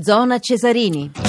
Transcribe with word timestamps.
Zona 0.00 0.38
Cesarini. 0.38 1.27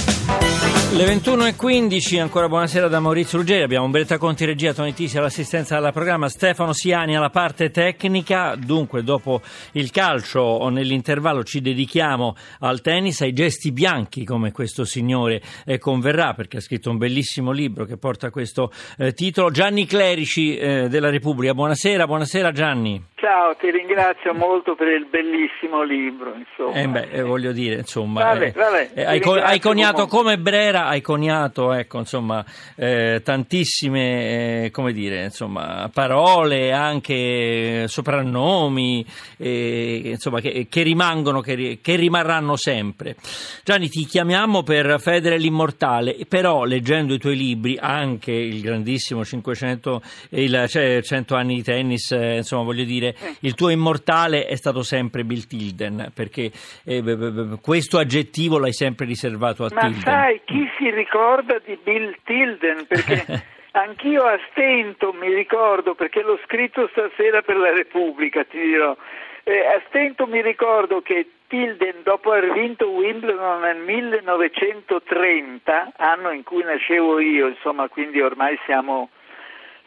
Le 0.92 1.06
21.15, 1.06 2.20
ancora 2.20 2.50
buonasera 2.50 2.88
da 2.88 3.00
Maurizio 3.00 3.38
Ruggeri, 3.38 3.62
abbiamo 3.62 3.86
Umberta 3.86 4.18
Conti 4.18 4.44
regia, 4.44 4.74
Toni 4.74 4.94
Tisi 4.94 5.20
all'assistenza 5.20 5.78
alla 5.78 5.92
programma, 5.92 6.30
Stefano 6.30 6.74
Siani 6.74 7.16
alla 7.16 7.30
parte 7.30 7.70
tecnica, 7.70 8.56
dunque 8.58 9.04
dopo 9.04 9.42
il 9.74 9.92
calcio 9.92 10.40
o 10.40 10.68
nell'intervallo 10.70 11.44
ci 11.44 11.62
dedichiamo 11.62 12.36
al 12.62 12.82
tennis, 12.82 13.22
ai 13.22 13.34
gesti 13.34 13.72
bianchi 13.72 14.26
come 14.26 14.52
questo 14.52 14.84
signore 14.84 15.42
eh, 15.64 15.78
converrà 15.78 16.34
perché 16.34 16.58
ha 16.58 16.62
scritto 16.62 16.90
un 16.90 16.98
bellissimo 16.98 17.52
libro 17.52 17.86
che 17.86 17.98
porta 17.98 18.32
questo 18.32 18.72
eh, 18.98 19.14
titolo, 19.14 19.52
Gianni 19.52 19.86
Clerici 19.86 20.58
eh, 20.58 20.90
della 20.90 21.12
Repubblica, 21.12 21.54
buonasera, 21.54 22.08
buonasera 22.08 22.52
Gianni. 22.52 23.06
Ciao, 23.20 23.54
ti 23.56 23.70
ringrazio 23.70 24.34
molto 24.34 24.76
per 24.76 24.88
il 24.88 25.06
bellissimo 25.06 25.84
libro. 25.84 26.34
Insomma. 26.36 26.80
Eh 26.80 26.88
beh, 26.88 27.10
eh, 27.12 27.22
voglio 27.22 27.52
dire, 27.52 27.76
insomma, 27.76 28.24
Vabbè, 28.24 28.46
eh, 28.46 28.52
vabbè, 28.52 28.90
eh, 28.94 29.04
hai, 29.04 29.20
co- 29.20 29.34
hai 29.34 29.60
comunque. 29.60 30.08
come 30.08 30.38
Brera, 30.38 30.79
hai 30.88 31.02
coniato, 31.02 31.74
ecco, 31.74 32.00
insomma, 32.00 32.44
eh, 32.76 33.22
tantissime, 33.24 34.66
eh, 34.66 34.72
come 34.72 34.92
dire, 34.94 35.26
insomma, 35.26 35.90
parole, 35.94 36.72
anche 36.72 37.88
soprannomi, 37.88 39.06
eh, 39.38 40.02
insomma, 40.06 40.40
che, 40.40 40.68
che 40.70 40.82
rimangono, 40.84 41.42
che, 41.42 41.80
che 41.82 41.96
rimarranno 41.96 42.56
sempre. 42.56 43.16
Gianni, 43.64 43.90
ti 43.90 44.06
chiamiamo 44.06 44.64
per 44.64 45.00
Federe 45.00 45.38
l'immortale, 45.38 46.16
però 46.28 46.64
leggendo 46.64 47.14
i 47.14 47.20
tuoi 47.20 47.36
libri, 47.36 47.78
anche 47.80 48.32
il 48.32 48.62
grandissimo 48.62 49.24
500, 49.26 50.02
il, 50.30 50.66
cioè 50.68 51.02
100 51.02 51.36
anni 51.36 51.56
di 51.56 51.64
tennis, 51.64 52.12
eh, 52.12 52.38
insomma, 52.38 52.64
voglio 52.64 52.84
dire, 52.84 53.16
il 53.42 53.56
tuo 53.56 53.70
immortale 53.70 54.46
è 54.46 54.56
stato 54.56 54.84
sempre 54.84 55.24
Bill 55.24 55.46
Tilden, 55.46 56.12
perché 56.14 56.52
eh, 56.84 57.58
questo 57.62 57.98
aggettivo 57.98 58.58
l'hai 58.58 58.74
sempre 58.74 59.06
riservato 59.06 59.66
a 59.66 59.70
Ma 59.74 59.82
Tilden. 59.82 60.02
sai 60.02 60.42
chi 60.46 60.66
si 60.78 60.90
ricorda 60.90 61.60
di 61.60 61.78
Bill 61.82 62.16
Tilden? 62.24 62.88
Perché 62.88 63.26
anch'io 63.72 64.24
a 64.24 64.38
stento 64.52 65.14
mi 65.14 65.34
ricordo, 65.34 65.96
perché 65.96 66.22
l'ho 66.22 66.38
scritto 66.46 66.90
stasera 66.92 67.42
per 67.42 67.58
la 67.58 67.72
Repubblica, 67.72 68.44
ti 68.44 68.60
dirò. 68.60 68.96
Eh, 69.44 69.66
a 69.66 69.82
stento 69.88 70.28
mi 70.28 70.42
ricordo 70.42 71.02
che 71.02 71.30
Tilden, 71.48 72.04
dopo 72.04 72.32
aver 72.32 72.52
vinto 72.54 72.90
Wimbledon 72.90 73.62
nel 73.62 73.78
1930, 73.78 75.94
anno 75.98 76.30
in 76.30 76.44
cui 76.44 76.62
nascevo 76.64 77.20
io, 77.20 77.48
insomma, 77.48 77.88
quindi 77.88 78.22
ormai 78.22 78.60
siamo, 78.66 79.10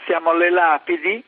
siamo 0.06 0.31
alle 0.31 0.51
lapidi, 0.51 1.23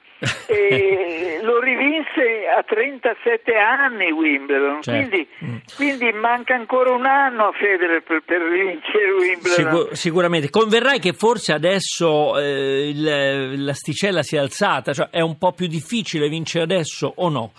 e 0.46 1.38
lo 1.42 1.60
rivinse 1.60 2.46
a 2.56 2.62
37 2.62 3.54
anni 3.54 4.10
Wimbledon, 4.10 4.82
Certo. 4.82 5.08
quindi, 5.08 5.28
Mm. 5.44 5.56
quindi 5.76 6.12
manca 6.12 6.54
ancora 6.54 6.92
un 6.92 7.06
anno 7.06 7.48
a 7.48 7.52
Federer 7.52 8.02
per, 8.02 8.22
per 8.24 8.42
vincere 8.48 9.10
Wimbledon. 9.12 9.50
Sicu- 9.50 9.92
sicuramente. 9.92 10.50
Converrai 10.50 10.98
che 10.98 11.12
forse 11.12 11.52
adesso 11.52 12.38
eh, 12.38 12.88
il- 12.88 13.64
l'asticella 13.64 14.22
si 14.22 14.36
è 14.36 14.38
alzata, 14.38 14.92
cioè 14.92 15.08
è 15.10 15.20
un 15.20 15.36
po' 15.38 15.52
più 15.52 15.66
difficile 15.66 16.28
vincere 16.28 16.64
adesso 16.64 17.12
o 17.16 17.28
no? 17.28 17.52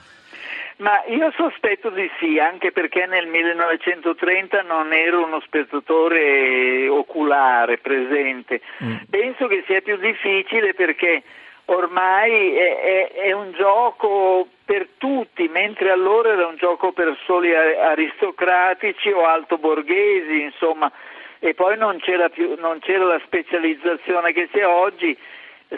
Ma 0.77 1.02
io 1.07 1.31
sospetto 1.38 1.89
di 1.89 2.09
sì, 2.19 2.38
anche 2.38 2.73
perché 2.73 3.05
nel 3.05 3.27
1930 3.27 4.61
non 4.63 4.91
ero 4.91 5.23
uno 5.23 5.39
spettatore 5.39 6.89
oculare 6.89 7.77
presente. 7.77 8.59
Mm. 8.83 8.95
Penso 9.09 9.47
che 9.47 9.63
sia 9.67 9.79
più 9.79 9.95
difficile 9.97 10.73
perché 10.73 11.23
ormai 11.66 12.55
è, 12.55 12.80
è- 12.80 13.11
è 13.13 13.31
un 13.31 13.52
gioco 13.53 14.47
per 14.66 14.88
tutti, 14.97 15.47
mentre 15.47 15.91
allora 15.91 16.31
era 16.33 16.47
un 16.47 16.55
gioco 16.57 16.91
per 16.91 17.16
soli 17.25 17.53
aristocratici 17.55 19.11
o 19.11 19.25
altoborghesi, 19.25 20.41
insomma, 20.41 20.91
e 21.39 21.53
poi 21.53 21.77
non 21.77 21.99
c'era, 21.99 22.30
più, 22.30 22.55
non 22.57 22.80
c'era 22.80 23.05
la 23.05 23.22
specializzazione 23.25 24.33
che 24.33 24.49
c'è 24.52 24.66
oggi 24.66 25.16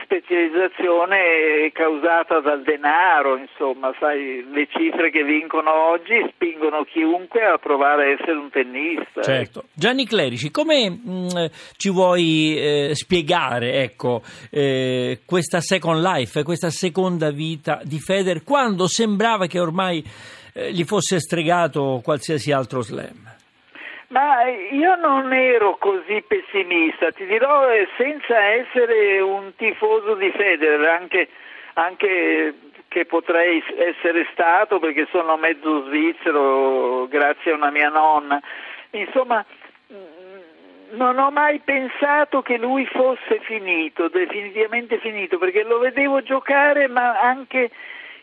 specializzazione 0.03 1.70
causata 1.73 2.40
dal 2.40 2.63
denaro, 2.63 3.38
insomma, 3.38 3.94
sai, 4.00 4.46
le 4.52 4.68
cifre 4.69 5.09
che 5.12 5.24
vincono 5.24 5.72
oggi 5.72 6.25
spingono 6.34 6.84
chiunque 6.84 7.44
a 7.44 7.58
provare 7.58 8.03
a 8.03 8.12
essere 8.12 8.38
un 8.38 8.50
tennista. 8.50 9.22
Certo. 9.22 9.66
Gianni 9.74 10.06
Clerici, 10.06 10.52
come 10.52 10.90
mh, 10.90 11.50
ci 11.78 11.90
vuoi 11.90 12.57
eh, 12.57 12.91
spiegare 12.94 13.81
ecco, 13.81 14.22
eh, 14.50 15.19
questa 15.25 15.62
second 15.62 16.02
life, 16.02 16.44
questa 16.44 16.69
seconda 16.69 17.31
vita 17.31 17.81
di 17.84 18.00
Federer 18.00 18.44
quando 18.44 18.88
sembrava 18.88 19.47
che 19.47 19.59
ormai 19.59 20.03
eh, 20.53 20.72
gli 20.72 20.84
fosse 20.84 21.19
stregato 21.19 22.02
qualsiasi 22.03 22.52
altro 22.52 22.81
slam? 22.81 23.37
Ma 24.09 24.44
io 24.45 24.95
non 24.95 25.34
ero 25.34 25.75
così 25.75 26.23
pessimista, 26.25 27.12
ti 27.12 27.25
dirò 27.25 27.69
eh, 27.69 27.90
senza 27.97 28.40
essere 28.40 29.19
un 29.19 29.53
tifoso 29.57 30.16
di 30.16 30.31
Federer, 30.31 30.88
anche, 30.88 31.28
anche 31.73 32.53
che 32.88 33.06
potrei 33.06 33.62
essere 33.78 34.25
stato 34.31 34.79
perché 34.79 35.07
sono 35.12 35.35
mezzo 35.35 35.84
svizzero 35.88 37.06
grazie 37.07 37.51
a 37.51 37.56
una 37.56 37.69
mia 37.69 37.90
nonna. 37.90 38.40
Insomma, 38.91 39.45
mh, 39.88 40.95
non 40.95 41.18
ho 41.19 41.29
mai 41.29 41.59
pensato 41.59 42.41
che 42.41 42.57
lui 42.57 42.85
fosse 42.85 43.39
finito, 43.41 44.07
definitivamente 44.07 45.00
finito, 45.00 45.38
perché 45.38 45.63
lo 45.63 45.79
vedevo 45.79 46.24
giocare 46.24 46.88
ma 46.88 47.19
anche 47.19 47.69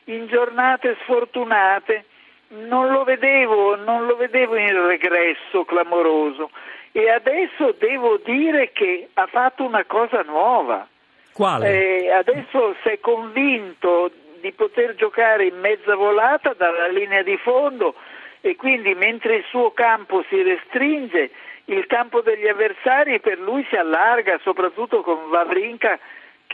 in 0.05 0.29
giornate 0.29 0.97
sfortunate 1.03 2.07
non 2.49 2.91
lo 2.91 3.05
vedevo, 3.05 3.77
non 3.77 4.07
lo 4.07 4.17
vedevo 4.17 4.57
in 4.57 4.87
regresso 4.87 5.65
clamoroso 5.65 6.51
e 6.93 7.11
adesso 7.11 7.75
devo 7.79 8.19
dire 8.23 8.71
che 8.73 9.09
ha 9.15 9.27
fatto 9.27 9.65
una 9.65 9.85
cosa 9.85 10.23
nuova. 10.23 10.87
Quale? 11.33 12.05
Eh, 12.05 12.11
adesso 12.11 12.77
si 12.83 12.91
è 12.91 13.01
convinto 13.01 14.11
di 14.41 14.53
poter 14.53 14.95
giocare 14.95 15.47
in 15.47 15.59
mezza 15.59 15.97
volata 15.97 16.55
dalla 16.55 16.87
linea 16.89 17.23
di 17.23 17.37
fondo 17.39 17.95
e 18.41 18.57
quindi 18.57 18.95
mentre 18.95 19.37
il 19.37 19.45
suo 19.49 19.73
campo 19.73 20.23
si 20.29 20.41
restringe, 20.43 21.31
il 21.65 21.87
campo 21.87 22.21
degli 22.21 22.47
avversari 22.47 23.19
per 23.21 23.39
lui 23.39 23.67
si 23.71 23.75
allarga, 23.75 24.39
soprattutto 24.43 25.01
con 25.01 25.31
Vavrinka 25.31 25.99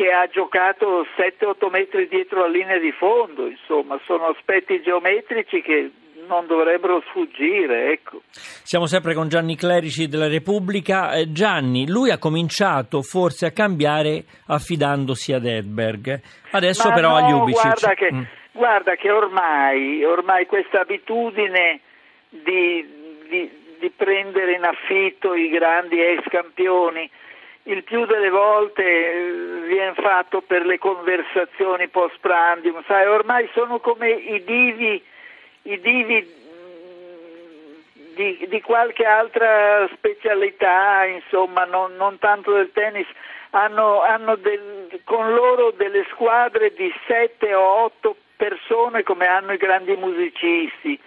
che 0.01 0.11
ha 0.11 0.27
giocato 0.29 1.05
7-8 1.15 1.69
metri 1.71 2.09
dietro 2.09 2.41
la 2.41 2.49
linea 2.49 2.79
di 2.79 2.91
fondo, 2.91 3.47
insomma, 3.47 4.01
sono 4.07 4.29
aspetti 4.29 4.81
geometrici 4.81 5.61
che 5.61 5.91
non 6.27 6.47
dovrebbero 6.47 7.03
sfuggire, 7.09 7.93
ecco. 7.93 8.23
Siamo 8.31 8.87
sempre 8.87 9.13
con 9.13 9.29
Gianni 9.29 9.57
Clerici 9.57 10.09
della 10.09 10.27
Repubblica. 10.29 11.13
Eh, 11.13 11.33
Gianni, 11.33 11.87
lui 11.87 12.11
ha 12.11 12.17
cominciato 12.19 13.03
forse 13.03 13.45
a 13.45 13.51
cambiare 13.51 14.25
affidandosi 14.47 15.35
ad 15.35 15.45
Edberg. 15.45 16.19
Adesso 16.53 16.89
Ma 16.89 16.95
però 16.95 17.09
no, 17.11 17.17
agli 17.17 17.33
Ubicic. 17.33 17.63
Guarda 17.63 17.95
che, 17.95 18.13
Mm. 18.15 18.23
guarda 18.53 18.95
che 18.95 19.11
ormai, 19.11 20.03
ormai 20.05 20.47
questa 20.47 20.81
abitudine 20.81 21.81
di, 22.31 22.87
di- 23.29 23.51
di 23.79 23.91
prendere 23.95 24.53
in 24.55 24.65
affitto 24.65 25.35
i 25.35 25.49
grandi 25.51 26.01
ex 26.01 26.23
campioni, 26.29 27.11
il 27.73 27.85
più 27.85 28.05
delle 28.05 28.31
volte 28.31 28.83
eh, 28.83 29.67
viene 29.67 29.95
fatto 29.95 30.41
per 30.41 30.67
le 30.67 30.79
conversazioni 30.79 31.89
post 31.89 32.17
prandium, 32.21 32.83
sai, 32.87 33.07
ormai 33.07 33.49
sono 33.55 33.79
come 33.79 34.11
i 34.11 34.43
divi, 34.45 35.03
i 35.63 35.81
divi 35.81 36.21
mm, 36.21 38.15
di, 38.15 38.47
di 38.49 38.61
qualche 38.61 39.05
altra 39.05 39.89
specialità, 39.95 41.05
insomma, 41.05 41.65
non, 41.65 41.95
non 41.97 42.19
tanto 42.19 42.53
del 42.53 42.73
tennis, 42.73 43.07
hanno, 43.51 44.03
hanno 44.03 44.37
del- 44.37 45.01
con 45.05 45.33
loro 45.33 45.71
delle 45.71 46.05
squadre 46.11 46.73
di 46.75 46.93
sette 47.07 47.55
o 47.55 47.85
otto 47.85 48.17
persone 48.37 49.03
come 49.03 49.27
hanno 49.27 49.53
i 49.53 49.59
grandi 49.59 49.95
musicisti. 49.97 50.99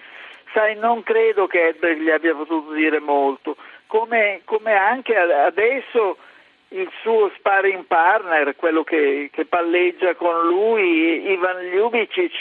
Sai, 0.54 0.76
non 0.76 1.04
credo 1.04 1.48
che 1.48 1.70
Edberg 1.70 2.00
gli 2.00 2.12
abbia 2.12 2.36
potuto 2.36 2.74
dire 2.74 3.00
molto, 3.00 3.58
come, 3.88 4.42
come 4.46 4.74
anche 4.74 5.16
adesso 5.18 6.18
il 6.74 6.90
suo 7.02 7.32
sparring 7.38 7.86
partner, 7.86 8.56
quello 8.56 8.84
che, 8.84 9.30
che 9.32 9.46
palleggia 9.46 10.16
con 10.16 10.48
lui, 10.48 11.32
Ivan 11.32 11.58
Ljubicic, 11.68 12.34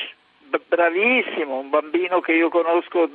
bravissimo, 0.68 1.58
un 1.58 1.68
bambino 1.68 2.20
che 2.20 2.32
io 2.32 2.48
conosco 2.48 3.08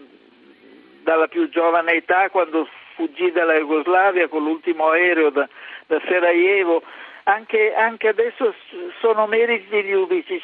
dalla 1.02 1.28
più 1.28 1.50
giovane 1.50 1.94
età 1.94 2.30
quando 2.30 2.68
fuggì 2.94 3.31
dalla 3.31 3.56
Jugoslavia 3.56 4.28
con 4.28 4.44
l'ultimo 4.44 4.90
aereo 4.90 5.30
da, 5.30 5.48
da 5.88 6.00
Sarajevo, 6.08 6.84
anche, 7.24 7.74
anche 7.74 8.10
adesso 8.10 8.54
sono 9.00 9.25
meriti 9.25 9.68
di 9.69 9.90
Ljubicic. 9.90 10.44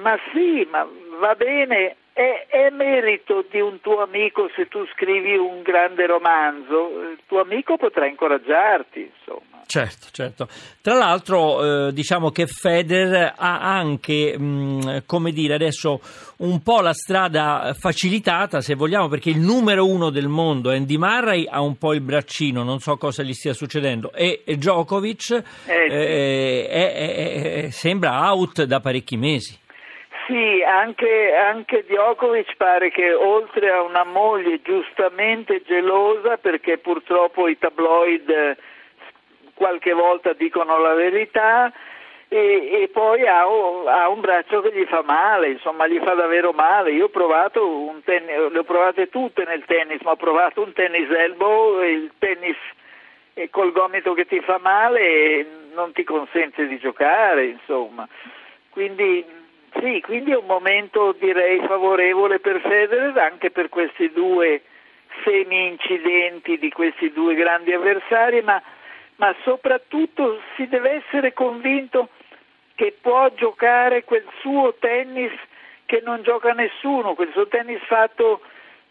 Ma 0.00 0.18
sì, 0.32 0.66
ma 0.70 0.86
va 1.18 1.34
bene, 1.34 1.96
è, 2.12 2.46
è 2.48 2.70
merito 2.70 3.44
di 3.50 3.60
un 3.60 3.80
tuo 3.80 4.02
amico 4.02 4.50
se 4.54 4.68
tu 4.68 4.84
scrivi 4.94 5.36
un 5.36 5.62
grande 5.62 6.06
romanzo, 6.06 7.00
il 7.10 7.18
tuo 7.26 7.40
amico 7.40 7.76
potrà 7.76 8.06
incoraggiarti, 8.06 9.10
insomma. 9.16 9.62
Certo, 9.64 10.08
certo. 10.10 10.48
Tra 10.82 10.94
l'altro 10.94 11.86
eh, 11.86 11.92
diciamo 11.94 12.30
che 12.30 12.46
Federer 12.46 13.32
ha 13.34 13.60
anche, 13.60 14.36
mh, 14.38 15.04
come 15.06 15.32
dire, 15.32 15.54
adesso 15.54 16.00
un 16.38 16.60
po' 16.62 16.82
la 16.82 16.92
strada 16.92 17.74
facilitata, 17.78 18.60
se 18.60 18.74
vogliamo, 18.74 19.08
perché 19.08 19.30
il 19.30 19.38
numero 19.38 19.86
uno 19.88 20.10
del 20.10 20.28
mondo, 20.28 20.70
Andy 20.70 20.98
Murray, 20.98 21.46
ha 21.48 21.62
un 21.62 21.78
po' 21.78 21.94
il 21.94 22.02
braccino, 22.02 22.62
non 22.62 22.80
so 22.80 22.96
cosa 22.98 23.22
gli 23.22 23.32
stia 23.32 23.54
succedendo, 23.54 24.12
e, 24.12 24.42
e 24.44 24.56
Djokovic 24.56 25.42
eh, 25.66 26.68
eh, 26.68 27.70
sembra 27.70 28.30
out 28.30 28.64
da 28.64 28.80
parecchi 28.80 29.16
mesi. 29.16 29.58
Sì, 30.32 30.62
anche, 30.62 31.34
anche 31.34 31.84
Djokovic 31.84 32.56
pare 32.56 32.90
che 32.90 33.12
oltre 33.12 33.70
a 33.70 33.82
una 33.82 34.04
moglie 34.04 34.62
giustamente 34.62 35.60
gelosa, 35.60 36.38
perché 36.38 36.78
purtroppo 36.78 37.48
i 37.48 37.58
tabloid 37.58 38.56
qualche 39.52 39.92
volta 39.92 40.32
dicono 40.32 40.78
la 40.78 40.94
verità, 40.94 41.70
e, 42.28 42.80
e, 42.80 42.88
poi 42.88 43.26
ha, 43.26 43.40
ha, 43.40 44.08
un 44.08 44.20
braccio 44.20 44.62
che 44.62 44.72
gli 44.72 44.86
fa 44.86 45.02
male, 45.02 45.50
insomma 45.50 45.86
gli 45.86 45.98
fa 45.98 46.14
davvero 46.14 46.52
male. 46.52 46.92
Io 46.92 47.04
ho 47.04 47.10
provato 47.10 47.68
un 47.68 48.02
tennis, 48.02 48.50
le 48.50 48.58
ho 48.58 48.64
provate 48.64 49.10
tutte 49.10 49.44
nel 49.44 49.66
tennis, 49.66 50.00
ma 50.00 50.12
ho 50.12 50.16
provato 50.16 50.62
un 50.62 50.72
tennis 50.72 51.10
elbow, 51.10 51.82
il 51.82 52.10
tennis 52.18 52.56
col 53.50 53.70
gomito 53.72 54.14
che 54.14 54.24
ti 54.24 54.40
fa 54.40 54.58
male 54.62 55.46
non 55.74 55.92
ti 55.92 56.04
consente 56.04 56.66
di 56.66 56.78
giocare, 56.78 57.44
insomma. 57.44 58.08
Quindi 58.70 59.40
sì, 59.80 60.00
quindi 60.00 60.32
è 60.32 60.36
un 60.36 60.46
momento 60.46 61.14
direi 61.18 61.60
favorevole 61.66 62.40
per 62.40 62.60
Federer 62.60 63.16
anche 63.18 63.50
per 63.50 63.68
questi 63.68 64.10
due 64.12 64.62
semi-incidenti 65.24 66.58
di 66.58 66.70
questi 66.70 67.12
due 67.12 67.34
grandi 67.34 67.72
avversari, 67.72 68.40
ma, 68.42 68.60
ma 69.16 69.34
soprattutto 69.44 70.40
si 70.56 70.66
deve 70.68 71.02
essere 71.04 71.32
convinto 71.32 72.08
che 72.74 72.96
può 73.00 73.30
giocare 73.34 74.04
quel 74.04 74.26
suo 74.40 74.74
tennis 74.78 75.32
che 75.86 76.00
non 76.04 76.22
gioca 76.22 76.52
nessuno, 76.52 77.14
quel 77.14 77.30
suo 77.32 77.46
tennis 77.48 77.80
fatto 77.84 78.40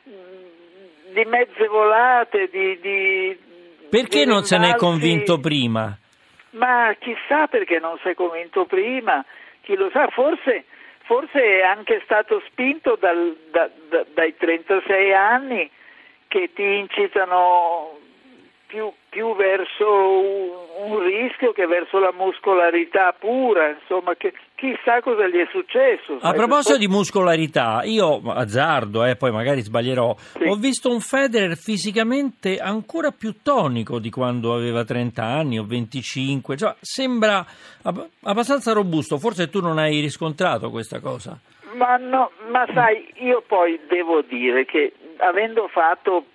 di 0.03 1.25
mezze 1.25 1.67
volate, 1.67 2.49
di... 2.49 2.79
di 2.79 3.37
perché 3.89 4.23
di 4.23 4.29
non 4.29 4.43
se 4.43 4.57
ne 4.57 4.71
è 4.71 4.75
convinto 4.75 5.39
prima? 5.39 5.97
Ma 6.51 6.95
chissà 6.99 7.47
perché 7.47 7.79
non 7.79 7.97
si 8.01 8.09
è 8.09 8.13
convinto 8.13 8.65
prima, 8.65 9.23
chi 9.61 9.75
lo 9.75 9.89
sa, 9.91 10.07
forse, 10.09 10.65
forse 11.03 11.41
è 11.41 11.61
anche 11.61 12.01
stato 12.03 12.41
spinto 12.47 12.97
dal, 12.99 13.35
da, 13.51 13.69
da, 13.89 14.05
dai 14.13 14.35
36 14.35 15.13
anni 15.13 15.69
che 16.27 16.51
ti 16.53 16.63
incitano 16.63 17.99
più, 18.67 18.91
più 19.09 19.35
verso 19.35 20.19
un, 20.19 20.91
un, 20.91 20.99
rischio 21.03 21.51
che 21.51 21.65
verso 21.65 21.99
la 21.99 22.13
muscolarità 22.13 23.11
pura, 23.13 23.67
insomma, 23.69 24.15
che 24.15 24.33
chissà 24.61 25.01
cosa 25.01 25.27
gli 25.27 25.37
è 25.37 25.47
successo. 25.49 26.19
A 26.21 26.33
proposito 26.33 26.77
di 26.77 26.87
muscolarità, 26.87 27.81
io 27.83 28.21
azzardo, 28.27 29.03
eh, 29.03 29.15
poi 29.15 29.31
magari 29.31 29.61
sbaglierò, 29.61 30.15
sì. 30.15 30.43
ho 30.43 30.53
visto 30.53 30.91
un 30.91 30.99
Federer 30.99 31.57
fisicamente 31.57 32.59
ancora 32.59 33.09
più 33.09 33.41
tonico 33.41 33.97
di 33.97 34.11
quando 34.11 34.53
aveva 34.53 34.83
30 34.83 35.23
anni 35.23 35.57
o 35.57 35.65
25, 35.65 36.57
cioè, 36.57 36.75
sembra 36.79 37.43
abbastanza 38.21 38.71
robusto, 38.73 39.17
forse 39.17 39.49
tu 39.49 39.61
non 39.61 39.79
hai 39.79 39.99
riscontrato 39.99 40.69
questa 40.69 40.99
cosa. 40.99 41.39
Ma, 41.73 41.97
no, 41.97 42.29
ma 42.51 42.67
sai, 42.71 43.11
io 43.15 43.43
poi 43.47 43.79
devo 43.89 44.21
dire 44.21 44.65
che 44.65 44.93
avendo 45.17 45.67
fatto 45.69 46.25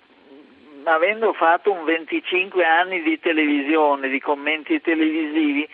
avendo 0.83 1.33
fatto 1.33 1.71
un 1.71 1.83
25 1.83 2.63
anni 2.63 3.01
di 3.01 3.19
televisione, 3.19 4.07
di 4.07 4.21
commenti 4.21 4.79
televisivi, 4.79 5.67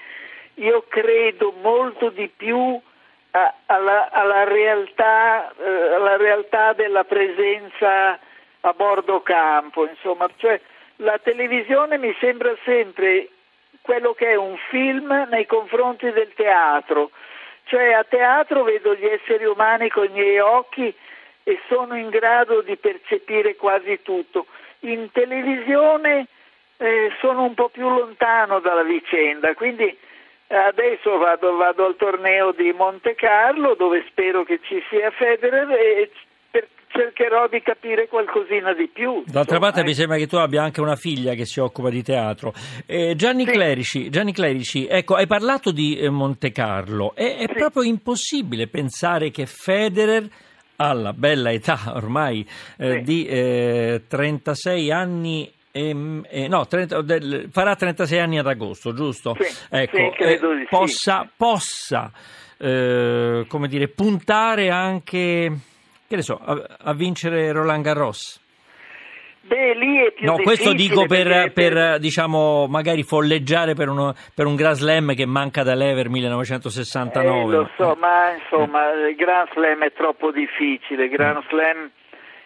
io 0.56 0.86
credo 0.88 1.54
molto 1.62 2.10
di 2.10 2.30
più 2.36 2.80
a, 3.32 3.54
alla, 3.66 4.10
alla, 4.12 4.44
realtà, 4.44 5.52
eh, 5.52 5.94
alla, 5.94 6.18
realtà, 6.18 6.74
della 6.74 7.04
presenza 7.04 8.20
a 8.62 8.74
bordo 8.74 9.22
campo, 9.22 9.88
insomma, 9.88 10.30
cioè 10.38 10.60
la 10.98 11.18
televisione 11.18 11.98
mi 11.98 12.16
sembra 12.20 12.56
sempre 12.64 13.30
quello 13.82 14.14
che 14.14 14.32
è 14.32 14.36
un 14.36 14.56
film 14.70 15.28
nei 15.30 15.46
confronti 15.46 16.12
del 16.12 16.34
teatro, 16.36 17.12
cioè 17.66 17.94
a 17.94 18.04
teatro 18.04 18.64
vedo 18.64 18.94
gli 18.96 19.06
esseri 19.06 19.46
umani 19.46 19.90
con 19.90 20.06
i 20.06 20.10
miei 20.10 20.40
occhi 20.40 20.94
e 21.44 21.60
sono 21.68 21.98
in 21.98 22.10
grado 22.10 22.62
di 22.62 22.78
percepire 22.78 23.56
quasi 23.56 24.02
tutto. 24.02 24.46
In 24.82 25.12
televisione 25.12 26.28
eh, 26.78 27.12
sono 27.20 27.44
un 27.44 27.54
po' 27.54 27.70
più 27.70 27.90
lontano 27.90 28.60
dalla 28.60 28.84
vicenda, 28.84 29.54
quindi 29.56 29.86
eh, 29.86 29.98
adesso 30.54 31.18
vado, 31.18 31.56
vado, 31.56 31.86
al 31.86 31.96
torneo 31.96 32.52
di 32.52 32.72
Monte 32.72 33.16
Carlo 33.16 33.76
dove 33.76 34.06
spero 34.10 34.44
che 34.44 34.60
ci 34.64 34.82
sia 34.90 35.12
Federer 35.12 35.70
e 35.72 36.12
cercherò 36.94 37.48
di 37.48 37.62
capire 37.62 38.08
qualcosina 38.08 38.74
di 38.74 38.88
più. 38.88 39.24
D'altra 39.26 39.58
parte 39.58 39.82
eh. 39.82 39.84
mi 39.84 39.94
sembra 39.94 40.18
che 40.18 40.28
tu 40.28 40.36
abbia 40.36 40.62
anche 40.62 40.80
una 40.80 40.96
figlia 40.96 41.34
che 41.34 41.46
si 41.46 41.60
occupa 41.60 41.90
di 41.90 42.04
teatro. 42.04 42.54
Eh, 42.86 43.16
Gianni, 43.16 43.46
sì. 43.46 43.52
Clerici, 43.52 44.10
Gianni, 44.10 44.32
Clerici, 44.32 44.88
ecco, 44.88 45.16
hai 45.16 45.28
parlato 45.28 45.72
di 45.72 45.98
eh, 45.98 46.10
Monte 46.10 46.52
Carlo. 46.52 47.14
È, 47.16 47.38
è 47.38 47.46
sì. 47.48 47.54
proprio 47.54 47.84
impossibile 47.84 48.68
pensare 48.68 49.32
che 49.32 49.46
Federer 49.48 50.28
alla 50.76 51.14
bella 51.14 51.52
età 51.52 51.80
ormai 51.94 52.48
eh, 52.78 52.98
sì. 52.98 53.02
di 53.02 53.26
eh, 53.26 54.04
36 54.08 54.92
anni 54.92 55.53
eh, 55.76 56.48
no, 56.48 56.68
30, 56.68 57.02
del, 57.02 57.50
farà 57.52 57.76
36 57.76 58.20
anni 58.20 58.38
ad 58.38 58.48
agosto, 58.48 58.94
giusto? 58.94 59.36
Sì, 59.40 59.68
ecco, 59.72 59.98
sì, 59.98 60.12
credo 60.16 60.54
di 60.54 60.66
possa, 60.70 61.28
possa 61.36 62.12
eh, 62.60 63.46
come 63.48 63.68
dire, 63.68 63.88
puntare 63.88 64.70
anche 64.70 65.52
che 66.08 66.16
ne 66.16 66.22
so, 66.22 66.40
a, 66.44 66.64
a 66.80 66.94
vincere 66.94 67.52
Roland 67.52 67.84
Garros. 67.84 68.40
Beh, 69.46 69.74
lì 69.74 69.98
è 69.98 70.12
più 70.12 70.26
No, 70.26 70.38
questo 70.38 70.72
dico 70.72 71.06
per, 71.06 71.52
per, 71.52 72.00
diciamo, 72.00 72.68
magari 72.68 73.04
folleggiare 73.04 73.74
per, 73.74 73.90
uno, 73.90 74.14
per, 74.34 74.46
un 74.46 74.56
Grand 74.56 74.76
Slam 74.76 75.16
che 75.16 75.26
manca 75.26 75.64
dall'Ever 75.64 76.08
1969. 76.08 77.54
Eh, 77.54 77.58
lo 77.58 77.70
so, 77.76 77.98
ma 78.00 78.32
insomma, 78.32 78.92
il 78.92 79.16
Grand 79.16 79.50
Slam 79.52 79.84
è 79.84 79.92
troppo 79.92 80.32
difficile. 80.32 81.10
Grand 81.10 81.38
mm. 81.38 81.50
Slam 81.50 81.92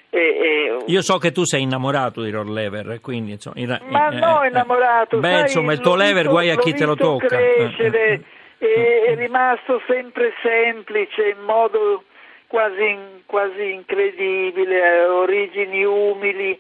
è, 0.10 0.18
è... 0.18 0.84
Io 0.86 1.02
so 1.02 1.18
che 1.18 1.32
tu 1.32 1.44
sei 1.44 1.64
innamorato 1.64 2.22
di 2.22 2.32
Rod 2.32 2.48
Lever, 2.48 3.00
quindi 3.02 3.32
insomma, 3.32 3.56
in, 3.60 3.80
Ma 3.90 4.12
in, 4.12 4.20
no, 4.20 4.44
eh, 4.44 4.48
innamorato. 4.48 5.20
Beh, 5.20 5.30
sai, 5.30 5.42
insomma, 5.42 5.74
il 5.74 5.80
tuo 5.80 5.96
Lever 5.96 6.28
guai 6.28 6.50
a 6.50 6.56
chi 6.56 6.74
te 6.74 6.86
lo 6.86 6.96
tocca. 6.96 7.28
Crescere, 7.28 8.24
eh, 8.58 8.74
è, 8.74 9.04
è 9.12 9.16
rimasto 9.16 9.82
sempre 9.88 10.34
semplice, 10.42 11.30
in 11.30 11.44
modo 11.44 12.04
quasi, 12.48 12.98
quasi 13.26 13.74
incredibile, 13.74 15.04
origini 15.06 15.84
umili 15.84 16.60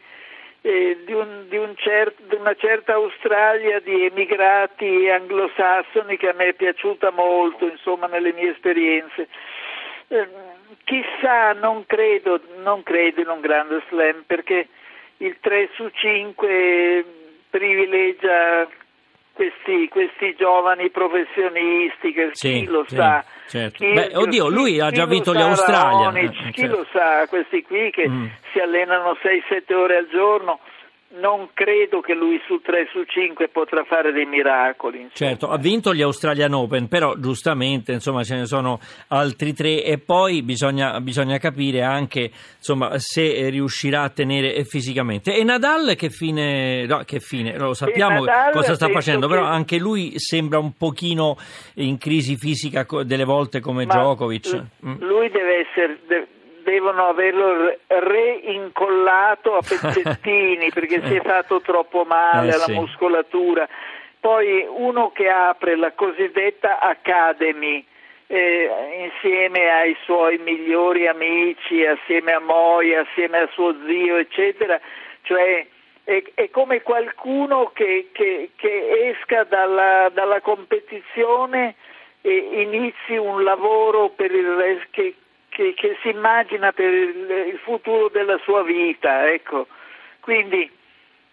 eh, 0.62 0.98
di, 1.06 1.14
un, 1.14 1.46
di, 1.48 1.58
un 1.58 1.74
cer- 1.78 2.22
di, 2.28 2.36
una 2.36 2.54
certa 2.56 2.94
Australia 2.94 3.80
di 3.80 4.06
emigrati 4.06 5.10
anglosassoni 5.10 6.18
che 6.18 6.30
a 6.30 6.34
me 6.34 6.48
è 6.48 6.54
piaciuta 6.54 7.12
molto, 7.12 7.66
insomma, 7.66 8.08
nelle 8.08 8.34
mie 8.34 8.52
esperienze. 8.52 9.28
Eh, 10.10 10.28
chissà, 10.84 11.54
non 11.54 11.86
credo, 11.86 12.40
non 12.64 12.84
credo 12.84 13.22
in 13.22 13.30
un 13.30 13.40
grande 13.40 13.82
slam 13.90 14.24
perché 14.26 14.68
il 15.18 15.38
3 15.40 15.70
su 15.76 15.90
5 15.90 17.06
privilegia 17.50 18.68
questi, 19.38 19.88
questi 19.88 20.36
giovani 20.36 20.90
professionisti 20.90 22.12
che 22.12 22.30
sì, 22.34 22.52
chi 22.52 22.66
lo 22.66 22.84
sì, 22.88 22.96
sa. 22.96 23.24
Certo. 23.48 23.78
Chi, 23.78 23.94
Beh, 23.94 24.12
oddio, 24.16 24.50
lui 24.50 24.80
ha 24.80 24.90
già 24.90 25.06
vinto 25.06 25.34
gli 25.34 25.42
Australia. 25.42 26.10
Raonic, 26.10 26.48
eh, 26.48 26.52
chi 26.52 26.62
certo. 26.62 26.78
lo 26.78 26.88
sa, 26.92 27.28
questi 27.28 27.62
qui 27.62 27.92
che 27.92 28.10
mm. 28.10 28.26
si 28.52 28.60
allenano 28.60 29.16
6-7 29.22 29.74
ore 29.74 29.98
al 29.98 30.08
giorno 30.10 30.60
non 31.10 31.50
credo 31.54 32.02
che 32.02 32.14
lui 32.14 32.40
su 32.46 32.60
3 32.60 32.90
su 32.92 33.04
5 33.04 33.48
potrà 33.48 33.84
fare 33.86 34.12
dei 34.12 34.26
miracoli. 34.26 35.02
Insomma. 35.02 35.30
Certo, 35.30 35.50
ha 35.50 35.58
vinto 35.58 35.94
gli 35.94 36.02
Australian 36.02 36.54
Open, 36.54 36.88
però 36.88 37.16
giustamente 37.16 37.94
insomma, 37.94 38.24
ce 38.24 38.36
ne 38.36 38.46
sono 38.46 38.80
altri 39.08 39.54
tre 39.54 39.84
e 39.84 40.00
poi 40.00 40.44
bisogna, 40.44 41.00
bisogna 41.00 41.38
capire 41.38 41.82
anche 41.82 42.30
insomma, 42.58 42.98
se 42.98 43.50
riuscirà 43.50 44.04
a 44.04 44.10
tenere 44.10 44.64
fisicamente. 44.66 45.34
E 45.34 45.44
Nadal 45.44 45.96
che 45.96 46.10
fine, 46.10 46.86
no, 46.86 47.04
che 47.06 47.20
fine 47.20 47.58
lo 47.58 47.74
sappiamo 47.74 48.26
cosa 48.52 48.76
sta 48.76 48.90
facendo, 48.90 49.28
che... 49.28 49.34
però 49.34 49.46
anche 49.46 49.78
lui 49.78 50.20
sembra 50.20 50.60
un 50.60 50.74
pochino 50.74 51.38
in 51.76 51.98
crisi 51.98 52.36
fisica 52.36 52.86
delle 53.04 53.24
volte 53.24 53.62
come 53.62 53.86
Ma 53.86 53.94
Djokovic. 53.94 54.64
Mm. 54.86 54.96
Lui 55.00 55.30
deve 55.30 55.68
essere... 55.68 56.37
Devono 56.68 57.08
averlo 57.08 57.78
reincollato 57.88 59.56
a 59.56 59.62
pezzettini 59.64 60.70
perché 60.70 61.02
si 61.08 61.16
è 61.16 61.22
fatto 61.22 61.62
troppo 61.62 62.04
male 62.04 62.50
eh, 62.50 62.56
alla 62.56 62.66
sì. 62.66 62.74
muscolatura. 62.74 63.66
Poi 64.20 64.68
uno 64.68 65.14
che 65.14 65.30
apre 65.30 65.78
la 65.78 65.94
cosiddetta 65.94 66.80
Academy 66.82 67.86
eh, 68.28 69.10
insieme 69.10 69.70
ai 69.70 69.96
suoi 70.04 70.40
migliori 70.40 71.08
amici, 71.08 71.86
assieme 71.86 72.34
a 72.34 72.42
Moia, 72.42 73.08
assieme 73.10 73.38
a 73.38 73.50
suo 73.54 73.74
zio, 73.86 74.18
eccetera, 74.18 74.78
cioè 75.22 75.66
è, 76.04 76.22
è 76.34 76.50
come 76.50 76.82
qualcuno 76.82 77.72
che, 77.74 78.10
che, 78.12 78.50
che 78.58 79.16
esca 79.16 79.46
dalla, 79.46 80.10
dalla, 80.14 80.42
competizione 80.42 81.76
e 82.20 82.36
inizi 82.62 83.16
un 83.16 83.42
lavoro 83.42 84.10
per 84.10 84.32
il 84.32 84.50
resto 84.50 85.02
che, 85.58 85.74
che, 85.74 85.98
si 86.04 86.10
immagina 86.10 86.72
per 86.72 86.94
il, 86.94 87.50
il, 87.52 87.60
futuro 87.64 88.10
della 88.10 88.40
sua 88.44 88.62
vita. 88.62 89.28
Ecco. 89.32 89.66
Quindi 90.20 90.70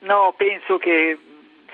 no, 0.01 0.33
penso 0.35 0.79
che 0.79 1.19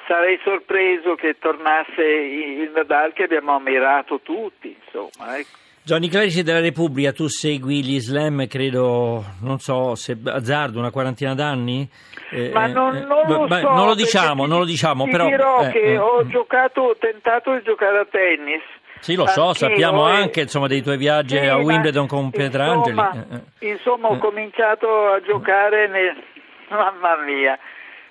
sarei 0.09 0.39
sorpreso 0.43 1.15
che 1.15 1.37
tornasse 1.39 2.03
il 2.03 2.73
Nadal 2.75 3.13
che 3.13 3.23
abbiamo 3.23 3.55
ammirato 3.55 4.19
tutti. 4.21 4.77
Insomma, 4.85 5.39
ecco. 5.39 5.59
Gianni 5.83 6.09
Clerici 6.09 6.43
della 6.43 6.61
Repubblica, 6.61 7.13
tu 7.13 7.27
segui 7.29 7.83
gli 7.83 7.99
slam, 8.01 8.47
credo, 8.49 9.25
non 9.43 9.59
so, 9.61 9.95
se 9.95 10.17
azzardo, 10.25 10.79
una 10.79 10.91
quarantina 10.91 11.35
d'anni? 11.35 11.89
Eh, 12.31 12.51
Ma 12.51 12.67
non, 12.67 12.97
eh, 12.97 13.05
non 13.05 13.25
lo 13.27 13.47
beh, 13.47 13.61
so. 13.61 13.71
Non 13.71 13.87
lo 13.87 13.95
diciamo, 13.95 14.47
non 14.47 14.59
lo 14.59 14.65
diciamo, 14.67 15.05
ti 15.05 15.11
però... 15.11 15.27
dirò 15.27 15.63
eh, 15.63 15.71
che 15.71 15.83
eh, 15.93 15.99
ho 15.99 16.27
giocato, 16.27 16.83
ho 16.83 16.97
tentato 16.97 17.55
di 17.55 17.63
giocare 17.63 18.01
a 18.01 18.05
tennis. 18.05 18.63
Sì, 19.01 19.15
lo 19.15 19.27
so, 19.27 19.55
sappiamo 19.55 20.05
anche 20.05 20.43
insomma, 20.43 20.67
dei 20.67 20.83
tuoi 20.83 20.99
viaggi 20.99 21.39
sì, 21.39 21.47
a 21.47 21.57
Wimbledon 21.57 22.07
con 22.07 22.31
Pietrangeli. 22.31 22.99
Insomma, 22.99 23.43
eh, 23.59 23.69
insomma 23.69 24.09
ho 24.09 24.19
cominciato 24.19 25.13
a 25.13 25.21
giocare 25.21 25.89
nel... 25.89 26.17
Mamma 26.71 27.17
mia, 27.25 27.59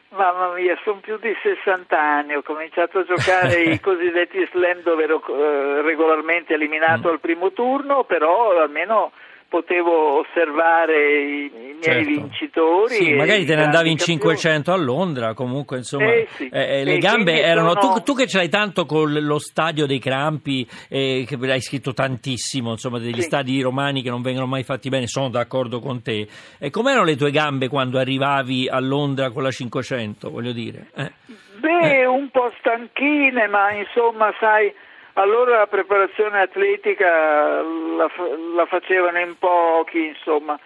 Mamma 0.10 0.54
mia, 0.54 0.78
sono 0.84 1.00
più 1.00 1.18
di 1.18 1.34
60 1.42 1.98
anni, 1.98 2.34
ho 2.34 2.42
cominciato 2.42 3.00
a 3.00 3.04
giocare 3.06 3.62
i 3.72 3.80
cosiddetti 3.80 4.46
slam 4.52 4.82
dove 4.82 5.04
ero 5.04 5.24
eh, 5.28 5.82
regolarmente 5.82 6.56
eliminato 6.56 7.08
mm. 7.08 7.12
al 7.12 7.20
primo 7.20 7.52
turno, 7.54 8.04
però 8.04 8.60
almeno 8.60 9.12
potevo 9.50 10.20
osservare 10.20 11.22
i, 11.22 11.46
i 11.46 11.52
miei 11.52 11.82
certo. 11.82 12.10
vincitori. 12.10 12.94
Sì, 12.94 13.14
magari 13.14 13.44
te 13.46 13.56
ne 13.56 13.64
andavi 13.64 13.92
in 13.92 13.98
500 13.98 14.72
a 14.72 14.78
Londra, 14.78 15.34
comunque 15.34 15.78
insomma 15.78 16.14
eh 16.14 16.28
sì, 16.30 16.48
eh, 16.48 16.84
le 16.84 16.98
gambe 17.00 17.42
erano... 17.42 17.74
Sono... 17.80 17.96
Tu, 17.96 18.04
tu, 18.04 18.14
che 18.14 18.28
ce 18.28 18.38
l'hai 18.38 18.50
tanto 18.50 18.86
con 18.86 19.12
lo 19.12 19.40
stadio 19.40 19.86
dei 19.86 20.00
Crampi, 20.00 20.66
eh, 20.88 21.26
che 21.28 21.36
hai 21.52 21.62
scritto 21.62 21.94
tantissimo, 21.94 22.72
insomma 22.72 23.00
degli 23.00 23.16
sì. 23.16 23.24
stadi 23.24 23.62
romani 23.62 24.02
che 24.02 24.10
non 24.10 24.22
vengono 24.22 24.46
mai 24.46 24.64
fatti 24.64 24.90
bene, 24.90 25.08
sono 25.08 25.30
d'accordo 25.30 25.80
con 25.80 26.02
te. 26.02 26.28
E 26.60 26.70
com'erano 26.70 27.04
le 27.04 27.16
tue 27.16 27.32
gambe 27.32 27.68
quando 27.68 27.98
arrivavi 27.98 28.70
a 28.70 28.80
Londra 28.80 29.32
con 29.32 29.44
la 29.44 29.52
500, 29.52 30.30
voglio 30.30 30.52
dire? 30.52 30.92
Eh. 30.96 31.12
Beh, 31.60 32.06
un 32.06 32.30
po' 32.30 32.54
stanchine, 32.60 33.48
ma 33.48 33.74
insomma 33.74 34.34
sai 34.40 34.74
allora 35.20 35.58
la 35.60 35.68
preparazione 35.68 36.42
atletica 36.42 37.62
la, 37.62 38.10
la 38.56 38.66
facevano 38.66 39.20
in 39.20 39.36
pochi, 39.38 40.08
insomma. 40.08 40.58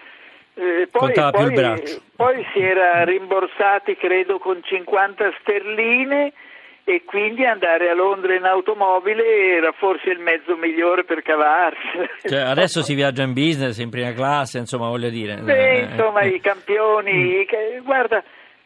Eh, 0.55 0.87
poi, 0.91 1.11
poi, 1.13 2.01
poi, 2.15 2.45
si 2.53 2.59
era 2.59 3.03
rimborsati 3.03 3.95
credo 3.95 4.37
con 4.37 4.61
50 4.61 5.33
sterline 5.41 6.31
e 6.83 7.03
quindi 7.05 7.43
andare 7.43 7.89
a 7.89 7.95
Londra 7.95 8.35
in 8.35 8.43
automobile 8.43 9.23
era 9.23 9.71
forse 9.71 10.11
il 10.11 10.19
mezzo 10.19 10.55
migliore 10.55 11.05
per 11.05 11.23
cavarsi. 11.23 12.07
Cioè, 12.21 12.41
adesso 12.41 12.83
si 12.83 12.93
viaggia 12.93 13.23
in 13.23 13.33
business, 13.33 13.79
in 13.79 13.89
prima 13.89 14.13
classe, 14.13 14.59
insomma 14.59 14.89
voglio 14.89 15.09
dire. 15.09 15.37
Beh, 15.37 15.87
insomma 15.89 16.21
i 16.21 16.39
campioni, 16.39 17.47
mm. 17.49 17.83
guarda, 17.83 18.23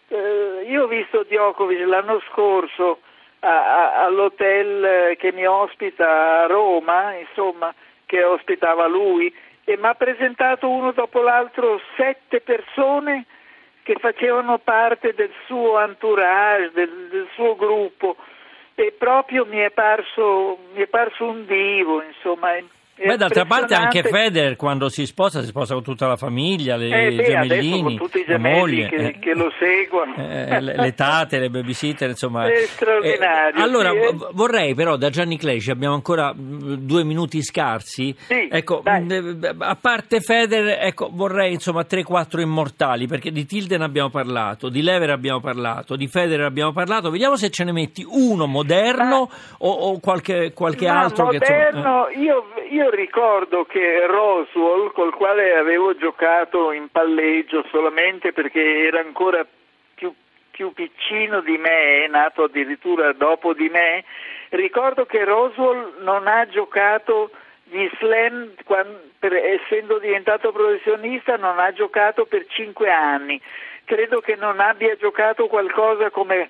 eh, 0.09 0.65
io 0.67 0.83
ho 0.83 0.87
visto 0.87 1.23
Djokovic 1.23 1.87
l'anno 1.87 2.21
scorso 2.29 2.99
all'hotel 3.39 5.15
che 5.17 5.31
mi 5.31 5.45
ospita 5.45 6.43
a 6.43 6.45
Roma, 6.47 7.13
insomma, 7.13 7.73
che 8.05 8.23
ospitava 8.23 8.87
lui, 8.87 9.33
e 9.63 9.77
mi 9.77 9.85
ha 9.87 9.93
presentato 9.95 10.69
uno 10.69 10.91
dopo 10.91 11.21
l'altro 11.21 11.79
sette 11.95 12.41
persone 12.41 13.25
che 13.83 13.95
facevano 13.99 14.57
parte 14.59 15.13
del 15.13 15.31
suo 15.45 15.79
entourage, 15.79 16.71
del, 16.73 17.07
del 17.09 17.27
suo 17.33 17.55
gruppo. 17.55 18.15
E 18.75 18.93
proprio 18.97 19.45
mi 19.45 19.57
è 19.57 19.71
parso, 19.71 20.57
mi 20.73 20.81
è 20.81 20.87
parso 20.87 21.25
un 21.25 21.45
divo, 21.45 22.01
insomma, 22.01 22.55
Beh, 22.97 23.15
d'altra 23.15 23.45
parte 23.45 23.75
anche 23.75 24.01
Federer 24.01 24.55
quando 24.55 24.89
si 24.89 25.05
sposa 25.05 25.41
si 25.41 25.47
sposa 25.47 25.75
con 25.75 25.83
tutta 25.83 26.07
la 26.07 26.15
famiglia, 26.15 26.75
le 26.75 26.87
eh 26.87 27.15
beh, 27.15 27.23
gemellini, 27.23 27.95
tutti 27.95 28.19
i 28.19 28.25
gemelli 28.25 28.59
moglie, 28.59 28.89
che, 28.89 28.95
eh, 28.95 29.19
che, 29.19 29.33
lo 29.35 29.51
seguono. 29.59 30.15
Eh, 30.15 30.59
le, 30.59 30.75
le, 30.75 30.93
tate, 30.95 31.37
le 31.37 31.49
babysitter, 31.49 32.09
insomma. 32.09 32.47
È 32.49 32.55
straordinario. 32.65 33.59
Eh, 33.59 33.61
allora 33.61 33.91
sì, 33.91 33.97
v- 33.97 34.29
vorrei 34.33 34.73
però 34.73 34.95
da 34.95 35.09
Gianni 35.09 35.37
Cleci, 35.37 35.69
abbiamo 35.69 35.93
ancora 35.93 36.33
mm, 36.33 36.73
due 36.79 37.03
minuti 37.03 37.43
scarsi, 37.43 38.15
sì, 38.17 38.47
ecco, 38.49 38.81
mh, 38.83 38.89
mm, 38.89 39.43
eh, 39.43 39.55
a 39.59 39.77
parte 39.79 40.19
Federer, 40.19 40.79
ecco, 40.81 41.09
vorrei 41.11 41.53
insomma 41.53 41.85
3-4 41.87 42.39
immortali, 42.39 43.05
perché 43.05 43.31
di 43.31 43.45
Tilden 43.45 43.81
abbiamo 43.81 44.09
parlato, 44.09 44.69
di 44.69 44.81
Lever 44.81 45.11
abbiamo 45.11 45.39
parlato, 45.39 45.95
di 45.95 46.07
Federer 46.07 46.45
abbiamo 46.45 46.71
parlato, 46.71 47.11
vediamo 47.11 47.35
se 47.35 47.51
ce 47.51 47.63
ne 47.63 47.71
metti 47.71 48.03
uno 48.07 48.47
moderno 48.47 49.29
o, 49.59 49.69
o, 49.69 49.99
qualche, 49.99 50.51
qualche 50.53 50.87
altro 50.87 51.25
moderno, 51.25 51.45
che... 51.45 51.77
Insomma, 51.77 52.09
io, 52.11 52.43
io 52.71 52.86
ricordo 52.89 53.65
che 53.65 54.05
Roswell, 54.05 54.91
col 54.91 55.13
quale 55.13 55.55
avevo 55.55 55.95
giocato 55.95 56.71
in 56.71 56.89
palleggio 56.89 57.65
solamente 57.71 58.33
perché 58.33 58.85
era 58.85 58.99
ancora 58.99 59.45
più, 59.95 60.13
più 60.51 60.73
piccino 60.73 61.41
di 61.41 61.57
me, 61.57 62.05
è 62.05 62.07
nato 62.07 62.43
addirittura 62.43 63.13
dopo 63.13 63.53
di 63.53 63.69
me, 63.69 64.03
ricordo 64.49 65.05
che 65.05 65.23
Roswell 65.23 65.95
non 65.99 66.27
ha 66.27 66.47
giocato 66.47 67.31
gli 67.63 67.89
slam, 67.99 68.53
quando, 68.63 69.01
per, 69.19 69.33
essendo 69.33 69.99
diventato 69.99 70.51
professionista, 70.51 71.35
non 71.37 71.59
ha 71.59 71.71
giocato 71.73 72.25
per 72.25 72.45
cinque 72.47 72.89
anni. 72.91 73.41
Credo 73.83 74.19
che 74.19 74.35
non 74.35 74.59
abbia 74.59 74.95
giocato 74.95 75.47
qualcosa 75.47 76.09
come 76.09 76.49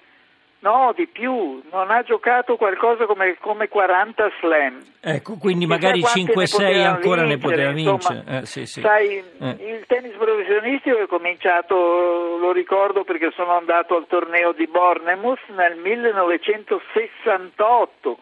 No, 0.59 0.91
di 0.95 1.05
più, 1.05 1.61
non 1.71 1.91
ha 1.91 2.01
giocato 2.01 2.55
qualcosa 2.55 3.05
come, 3.05 3.37
come 3.39 3.67
40 3.67 4.31
slam. 4.39 4.83
Ecco, 4.99 5.37
quindi 5.37 5.67
magari 5.67 6.01
5-6 6.01 6.83
ancora 6.83 7.21
vincere, 7.21 7.27
ne 7.27 7.37
poteva 7.37 7.71
vincere. 7.71 8.17
Insomma, 8.17 8.39
eh, 8.39 8.45
sì, 8.47 8.65
sì. 8.65 8.81
Sai, 8.81 9.17
eh. 9.17 9.55
il 9.59 9.85
tennis 9.85 10.15
professionistico 10.17 10.97
è 10.97 11.05
cominciato, 11.05 12.39
lo 12.39 12.51
ricordo 12.51 13.03
perché 13.03 13.29
sono 13.35 13.55
andato 13.55 13.95
al 13.95 14.07
torneo 14.07 14.51
di 14.51 14.65
Bournemouth 14.65 15.41
nel 15.55 15.77
1968 15.77 18.17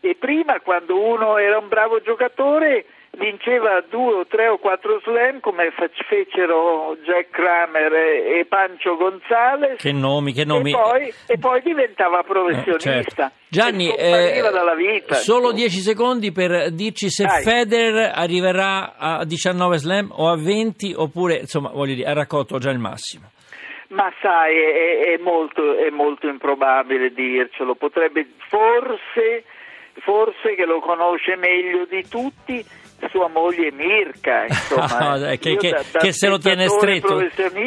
e 0.00 0.16
prima 0.18 0.58
quando 0.60 0.98
uno 0.98 1.36
era 1.36 1.58
un 1.58 1.68
bravo 1.68 2.00
giocatore 2.00 2.86
vinceva 3.16 3.82
due 3.88 4.14
o 4.14 4.26
tre 4.26 4.48
o 4.48 4.58
quattro 4.58 5.00
slam 5.00 5.40
come 5.40 5.72
fecero 6.08 6.96
Jack 7.04 7.30
Kramer 7.30 7.92
e 7.92 8.46
Pancho 8.48 8.96
Gonzalez. 8.96 9.76
Che 9.80 9.92
nomi, 9.92 10.32
che 10.32 10.44
nomi. 10.44 10.70
E 10.70 10.74
poi, 10.74 11.12
e 11.26 11.38
poi 11.38 11.60
diventava 11.62 12.22
professionista. 12.22 12.90
Eh, 12.90 13.02
certo. 13.02 13.30
Gianni, 13.48 13.92
eh, 13.92 14.42
solo 15.14 15.52
dieci 15.52 15.80
secondi 15.80 16.30
per 16.30 16.70
dirci 16.70 17.10
se 17.10 17.24
Dai. 17.24 17.42
Federer 17.42 18.12
arriverà 18.14 18.94
a 18.96 19.24
19 19.24 19.78
slam 19.78 20.12
o 20.12 20.28
a 20.28 20.36
20 20.36 20.94
oppure, 20.96 21.38
insomma, 21.38 21.70
voglio 21.70 21.94
dire, 21.94 22.08
ha 22.08 22.14
raccolto 22.14 22.58
già 22.58 22.70
il 22.70 22.78
massimo. 22.78 23.30
Ma 23.88 24.08
sai, 24.22 24.54
è, 24.56 25.14
è, 25.14 25.16
molto, 25.20 25.76
è 25.76 25.90
molto 25.90 26.28
improbabile 26.28 27.12
dircelo, 27.12 27.74
potrebbe 27.74 28.24
forse, 28.48 29.42
forse 29.94 30.54
che 30.54 30.64
lo 30.64 30.78
conosce 30.78 31.34
meglio 31.34 31.86
di 31.86 32.08
tutti 32.08 32.64
sua 33.08 33.28
moglie 33.28 33.70
Mirka, 33.72 34.46
insomma, 34.48 35.16
no, 35.16 35.26
che, 35.38 35.56
che, 35.56 35.70
da, 35.70 35.82
da 35.90 35.98
che 35.98 36.12
se 36.12 36.28
lo 36.28 36.38
tiene 36.38 36.68
stretto, 36.68 37.18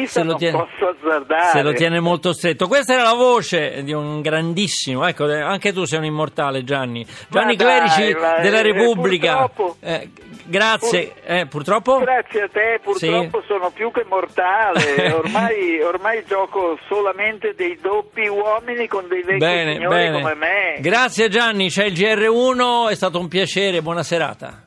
se 0.06 0.22
lo 0.22 0.34
tiene, 0.36 0.58
posso 0.58 0.88
azzardare. 0.88 1.50
Se 1.50 1.62
lo 1.62 1.72
tiene 1.72 2.00
molto 2.00 2.32
stretto. 2.32 2.68
Questa 2.68 2.94
era 2.94 3.02
la 3.02 3.14
voce 3.14 3.82
di 3.82 3.92
un 3.92 4.20
grandissimo, 4.20 5.06
ecco, 5.06 5.24
anche 5.24 5.72
tu 5.72 5.84
sei 5.84 5.98
un 5.98 6.04
immortale 6.04 6.64
Gianni. 6.64 7.06
Gianni 7.28 7.56
ma 7.56 7.64
Clerici 7.64 8.12
dai, 8.12 8.42
della 8.42 8.58
eh, 8.58 8.62
Repubblica. 8.62 9.50
Eh, 9.80 10.10
grazie, 10.44 11.06
Pur, 11.06 11.34
eh, 11.34 11.46
purtroppo? 11.46 11.98
Grazie 11.98 12.42
a 12.42 12.48
te, 12.48 12.80
purtroppo 12.82 13.40
sì. 13.40 13.46
sono 13.46 13.70
più 13.70 13.90
che 13.90 14.04
mortale, 14.08 15.12
ormai, 15.12 15.80
ormai, 15.82 16.24
gioco 16.26 16.78
solamente 16.88 17.54
dei 17.54 17.78
doppi 17.80 18.26
uomini 18.26 18.86
con 18.86 19.06
dei 19.08 19.22
vecchi 19.22 19.38
bene, 19.38 19.74
signori 19.74 19.94
bene. 19.94 20.20
come 20.20 20.34
me. 20.34 20.76
Grazie 20.80 21.28
Gianni, 21.28 21.68
c'è 21.68 21.84
il 21.84 21.92
GR1, 21.92 22.90
è 22.90 22.94
stato 22.94 23.18
un 23.18 23.28
piacere, 23.28 23.82
buona 23.82 24.02
serata. 24.02 24.63